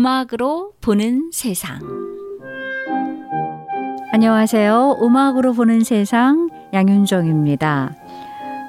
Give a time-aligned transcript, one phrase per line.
[0.00, 1.80] 음악으로 보는 세상.
[4.12, 4.98] 안녕하세요.
[5.00, 7.94] 음악으로 보는 세상 양윤정입니다.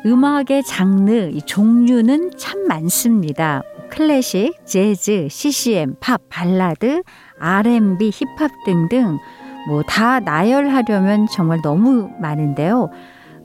[0.05, 3.61] 음악의 장르, 종류는 참 많습니다.
[3.89, 7.03] 클래식, 재즈, CCM, 팝, 발라드,
[7.41, 9.17] R&B, 힙합 등등
[9.67, 12.89] 뭐 다 나열하려면 정말 너무 많은데요.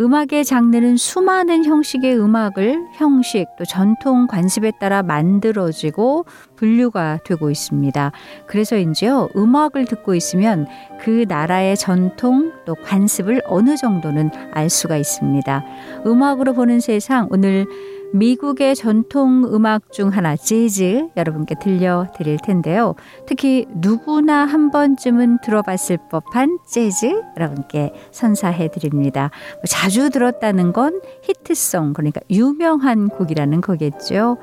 [0.03, 6.25] 음악의 장르는 수많은 형식의 음악을 형식 또 전통 관습에 따라 만들어지고
[6.57, 8.11] 분류가 되고 있습니다.
[8.49, 10.67] 그래서인지요, 음악을 듣고 있으면
[11.01, 15.65] 그 나라의 전통 또 관습을 어느 정도는 알 수가 있습니다.
[16.05, 17.67] 음악으로 보는 세상 오늘
[18.13, 22.95] 미국의 전통 음악 중 하나 재즈 여러분께 들려드릴 텐데요.
[23.27, 29.31] 특히 누구나 한 번쯤은 들어봤을 법한 재즈 여러분께 선사해 드립니다.
[29.55, 34.37] 뭐 자주 들었다는 건 히트송 그러니까 유명한 곡이라는 거겠죠.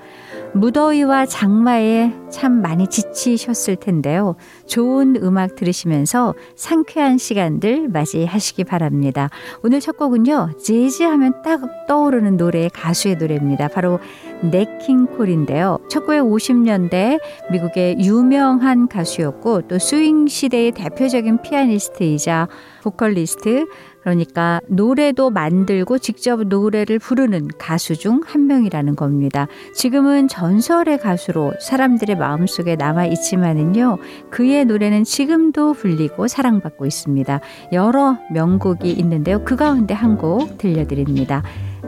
[0.53, 4.35] 무더위와 장마에 참 많이 지치셨을 텐데요.
[4.65, 9.29] 좋은 음악 들으시면서 상쾌한 시간들 맞이하시기 바랍니다.
[9.63, 10.51] 오늘 첫 곡은요.
[10.63, 13.67] 재즈 하면 딱 떠오르는 노래 가수의 노래입니다.
[13.67, 13.99] 바로
[14.41, 15.79] 네킹콜인데요.
[15.89, 17.19] 1950년대
[17.51, 22.47] 미국의 유명한 가수였고 또 스윙 시대의 대표적인 피아니스트이자
[22.83, 23.65] 보컬리스트
[24.03, 29.47] 그러니까 노래도 만들고 직접 노래를 부르는 가수 중 한 명이라는 겁니다.
[29.73, 33.97] 지금은 전설의 가수로 사람들의 마음속에 남아 있지만은요.
[34.29, 37.39] 그의 노래는 지금도 불리고 사랑받고 있습니다.
[37.71, 39.43] 여러 명곡이 있는데요.
[39.43, 41.43] 그 가운데 한 곡 들려드립니다.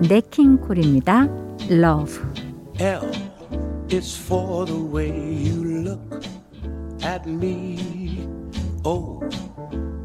[0.07, 1.27] 네킹콜입니다.
[1.69, 2.19] Love.
[2.79, 3.01] L
[3.91, 6.27] is for the way you look
[7.03, 8.25] at me.
[8.83, 9.19] O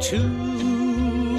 [0.00, 0.16] Two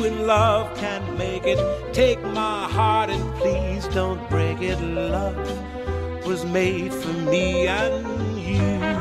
[0.05, 1.57] in love can make it.
[1.93, 4.79] Take my heart and please don't break it.
[4.79, 5.35] Love
[6.27, 9.00] was made for me and you.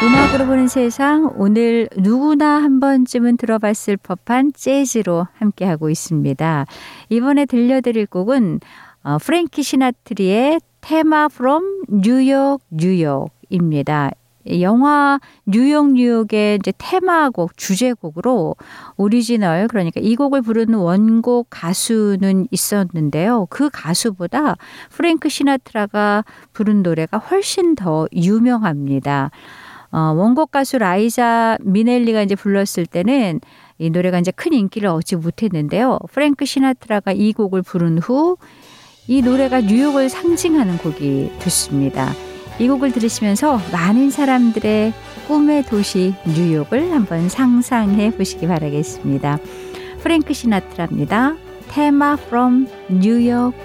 [0.00, 6.66] 음악으로 보는 세상 오늘 누구나 한 번쯤은 들어봤을 법한 재즈로 함께하고 있습니다.
[7.08, 8.60] 이번에 들려드릴 곡은
[9.02, 14.12] 어, 프랭키 시나트리의 테마 프롬 뉴욕 뉴욕입니다.
[14.60, 18.54] 영화 뉴욕 뉴욕의 이제 테마곡 주제곡으로
[18.96, 23.48] 오리지널 그러니까 이 곡을 부르는 원곡 가수는 있었는데요.
[23.50, 24.54] 그 가수보다
[24.90, 29.32] 프랭크 시나트라가 부른 노래가 훨씬 더 유명합니다.
[29.90, 33.40] 어, 원곡 가수 라이자 미넬리가 이제 불렀을 때는
[33.78, 35.98] 이 노래가 이제 큰 인기를 얻지 못했는데요.
[36.12, 38.36] 프랭크 시나트라가 이 곡을 부른 후
[39.10, 42.12] 이 노래가 뉴욕을 상징하는 곡이 됐습니다.
[42.58, 44.92] 이 곡을 들으시면서 많은 사람들의
[45.26, 49.38] 꿈의 도시 뉴욕을 한번 상상해 보시기 바라겠습니다.
[50.02, 51.36] 프랭크 시나트라입니다.
[51.68, 53.56] 테마 from New York.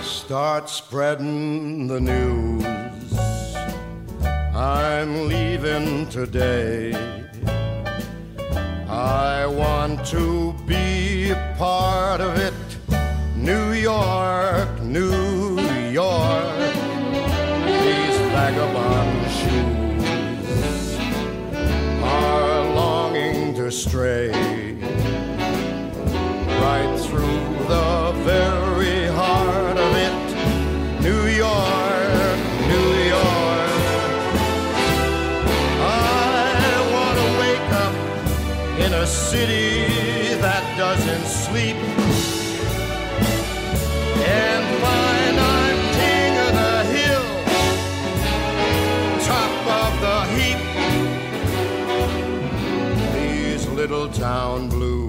[0.00, 2.81] Start spreading the news.
[4.62, 6.94] I'm leaving today.
[8.86, 12.54] I want to be a part of it.
[13.34, 15.58] New York, New
[15.90, 16.74] York.
[17.82, 20.96] These vagabond shoes
[22.04, 24.61] are longing to stray
[39.32, 41.76] city that doesn't sleep
[44.38, 47.26] and find I'm king of the hill,
[49.30, 50.60] top of the heap.
[53.14, 55.01] These little town blues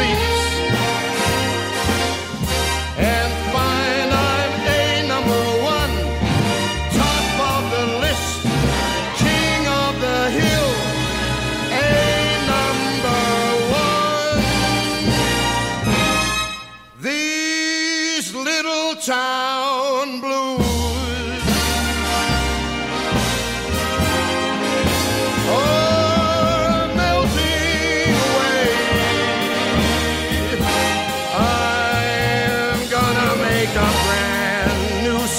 [0.00, 0.29] feet.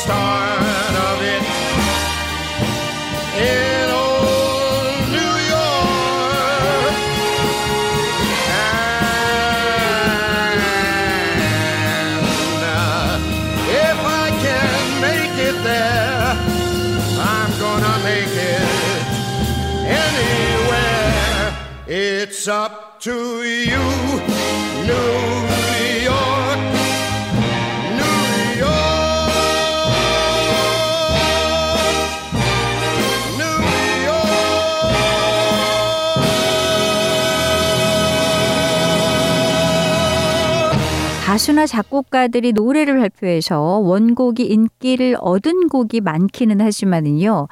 [0.03, 0.61] Start
[1.07, 1.43] of it
[3.37, 6.95] in old New York.
[11.69, 12.25] And
[12.65, 13.21] uh,
[13.85, 16.33] if I can make it there,
[17.19, 18.69] I'm gonna make it
[19.85, 21.45] anywhere.
[21.85, 22.80] It's up
[41.41, 47.47] 가수나 작곡가들이 노래를 발표해서 원곡이 인기를 얻은 곡이 많기는 하지만은요.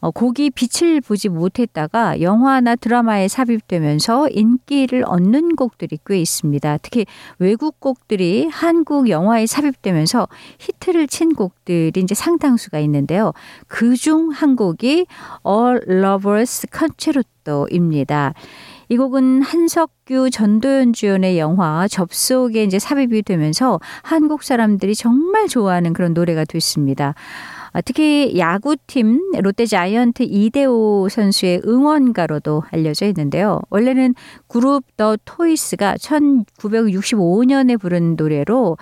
[0.00, 6.78] 어, 곡이 빛을 보지 못했다가 영화나 드라마에 삽입되면서 인기를 얻는 곡들이 꽤 있습니다.
[6.78, 7.04] 특히
[7.38, 10.26] 외국 곡들이 한국 영화에 삽입되면서
[10.58, 13.32] 히트를 친 곡들이 이제 상당수가 있는데요.
[13.68, 15.04] 그 중 한 곡이
[15.46, 18.32] All Lovers Concerto입니다.
[18.88, 26.14] 이 곡은 한석규 전도연 주연의 영화 접속에 이제 삽입이 되면서 한국 사람들이 정말 좋아하는 그런
[26.14, 27.14] 노래가 됐습니다.
[27.74, 33.60] 아, 특히 야구팀 롯데 자이언트 이대호 선수의 응원가로도 알려져 있는데요.
[33.68, 34.14] 원래는
[34.46, 38.78] 그룹 더 토이스가 1965년에 부른 노래로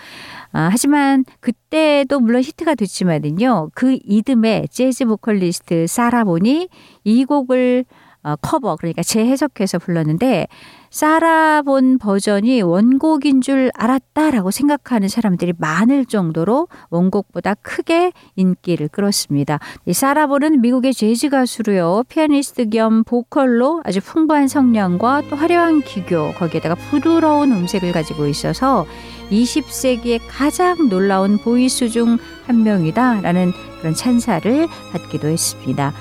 [0.52, 3.70] 아, 하지만 그때도 물론 히트가 됐지만은요.
[3.72, 6.68] 그 이듬해 재즈 보컬리스트 사라본이
[7.04, 7.86] 이 곡을
[8.22, 10.46] 어, 커버 그러니까 재해석해서 불렀는데
[10.90, 19.58] 사라본 버전이 원곡인 줄 알았다라고 생각하는 사람들이 많을 정도로 원곡보다 크게 인기를 끌었습니다.
[19.86, 22.04] 이 사라본은 미국의 재즈 가수로요.
[22.08, 28.86] 피아니스트 겸 보컬로 아주 풍부한 성량과 또 화려한 기교 거기에다가 부드러운 음색을 가지고 있어서
[29.30, 35.92] 20세기의 가장 놀라운 voice 중 한 명이다라는 그런 찬사를 받기도 했습니다.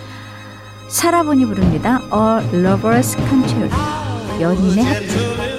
[0.91, 2.01] 사라본이 부릅니다.
[2.12, 3.77] A Lover's Concerto.
[4.41, 5.50] 연인의 합주.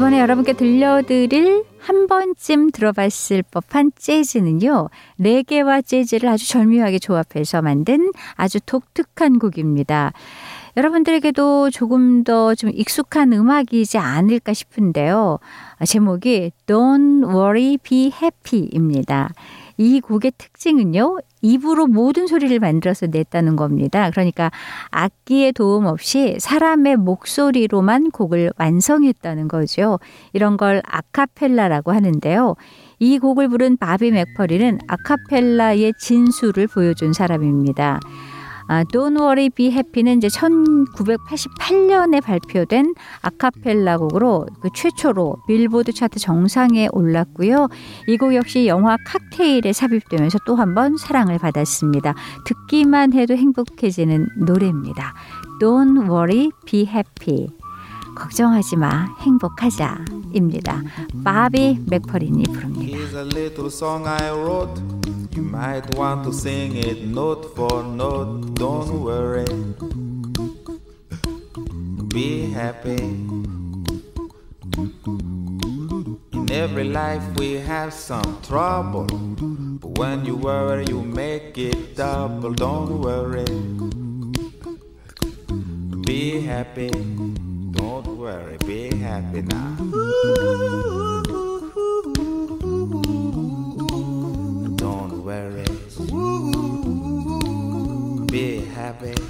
[0.00, 4.88] 이번에 여러분께 들려드릴 한 번쯤 들어봤을 법한 재즈는요.
[5.18, 10.14] 레게와 재즈를 아주 절묘하게 조합해서 만든 아주 독특한 곡입니다.
[10.78, 15.38] 여러분들에게도 조금 더 좀 익숙한 음악이지 않을까 싶은데요.
[15.84, 19.28] 제목이 Don't Worry Be Happy입니다.
[19.80, 21.20] 이 곡의 특징은요.
[21.40, 24.10] 입으로 모든 소리를 만들어서 냈다는 겁니다.
[24.10, 24.50] 그러니까
[24.90, 29.98] 악기의 도움 없이 사람의 목소리로만 곡을 완성했다는 거죠.
[30.34, 32.56] 이런 걸 아카펠라라고 하는데요.
[32.98, 38.00] 이 곡을 부른 바비 맥퍼리는 아카펠라의 진수를 보여준 사람입니다.
[38.70, 46.88] 아, Don't Worry Be Happy는 이제 1988년에 발표된 아카펠라 곡으로 그 최초로 빌보드 차트 정상에
[46.92, 47.66] 올랐고요.
[48.06, 52.14] 이 곡 역시 영화 칵테일에 삽입되면서 또 한 번 사랑을 받았습니다.
[52.44, 55.14] 듣기만 해도 행복해지는 노래입니다.
[55.60, 57.59] Don't Worry Be Happy.
[58.19, 60.81] 걱정하지 마, 행복하자입니다.
[61.23, 62.97] 바비 맥퍼린이 부릅니다.
[62.97, 64.81] Here's a little song I wrote.
[65.35, 68.55] You might want to sing it note for note.
[68.55, 69.45] Don't worry.
[72.07, 72.95] Be happy.
[76.31, 79.07] In every life we have some trouble.
[79.81, 82.53] But when you worry, you make it double.
[82.53, 83.43] Don't worry.
[86.05, 86.91] Be happy.
[88.30, 88.58] Worry.
[88.64, 89.74] Be happy now.
[94.76, 95.66] Don't worry.
[98.30, 99.29] Be happy.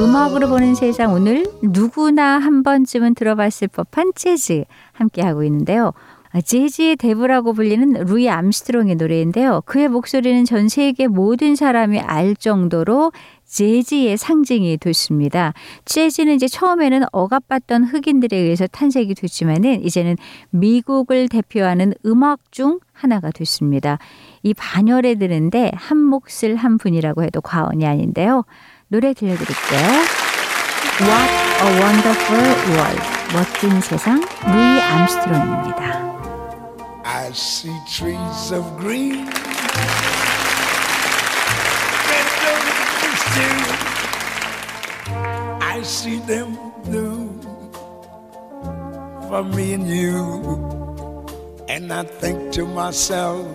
[0.00, 5.92] 음악으로 보는 세상 오늘 누구나 한 번쯤은 들어봤을 법한 재즈 함께 하고 있는데요.
[6.30, 9.62] 아, 재즈의 대부라고 불리는 루이 암스트롱의 노래인데요.
[9.64, 13.12] 그의 목소리는 전 세계 모든 사람이 알 정도로
[13.46, 15.54] 재즈의 상징이 됐습니다.
[15.86, 20.16] 재즈는 이제 처음에는 억압받던 흑인들에 의해서 탄생이 됐지만은 이제는
[20.50, 23.98] 미국을 대표하는 음악 중 하나가 됐습니다.
[24.42, 28.44] 이 반열에 드는데 한 몫을 한 분이라고 해도 과언이 아닌데요.
[28.88, 29.80] 노래 들려드릴게요.
[31.00, 31.30] What
[31.62, 33.02] a Wonderful World.
[33.32, 35.98] 멋진 세상 루이 암스트롱입니다.
[37.04, 39.26] I see trees of green.
[45.60, 47.38] I see them blue
[49.28, 50.42] for me and you.
[51.68, 53.46] And I think to myself,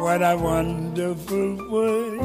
[0.00, 2.20] what a wonderful world.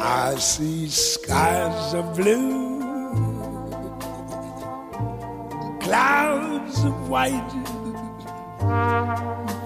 [0.00, 2.80] I see skies of blue,
[5.80, 7.52] clouds of white,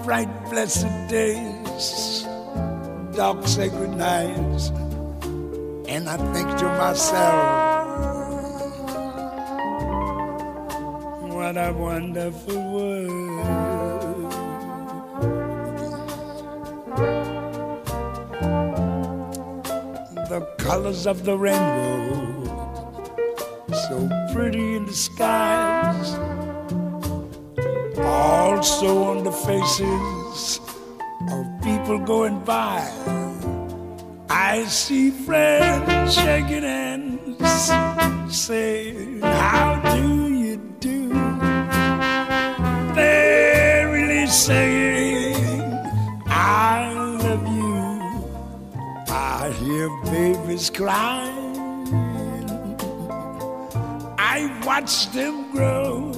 [0.05, 2.25] bright blessed days,
[3.15, 4.69] dark sacred nights,
[5.89, 7.62] and I think to myself,
[11.53, 14.31] What a wonderful world.
[20.29, 22.43] The colors of the rainbow,
[23.69, 26.15] so pretty in the skies,
[27.99, 30.59] also on the faces
[31.29, 32.81] of people going by.
[34.27, 40.22] I see friends shaking hands, saying, How do
[44.43, 45.63] saying,
[46.27, 46.91] I
[47.23, 47.79] love you.
[49.07, 51.55] I hear babies crying.
[54.19, 56.11] I watch them grow.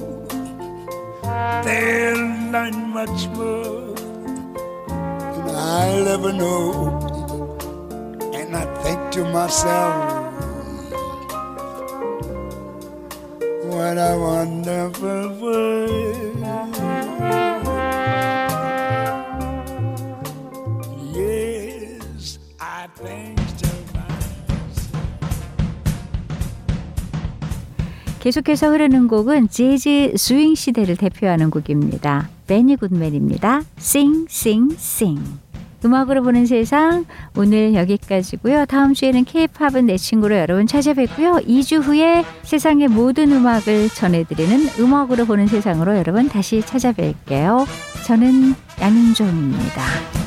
[1.66, 3.94] They'll learn much more
[5.44, 6.64] than I'll ever know.
[8.34, 9.94] And I think to myself,
[13.70, 16.35] what a wonderful world.
[28.20, 32.28] 계속해서 흐르는 곡은 재즈 스윙 시대를 대표하는 곡입니다.
[32.46, 33.62] 베니 굿맨입니다.
[33.78, 34.26] Sing.
[35.84, 37.04] 음악으로 보는 세상
[37.36, 38.66] 오늘 여기까지고요.
[38.66, 41.34] 다음 주에는 K-팝은 내 친구로 여러분 찾아뵙고요.
[41.46, 47.66] 2주 후에 세상의 모든 음악을 전해드리는 음악으로 보는 세상으로 여러분 다시 찾아뵐게요.
[48.04, 50.25] 저는 양윤종입니다.